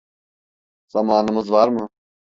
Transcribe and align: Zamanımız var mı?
Zamanımız 0.87 1.51
var 1.51 1.67
mı? 1.69 1.89